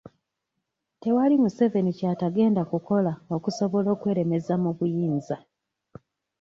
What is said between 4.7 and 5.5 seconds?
buyinza.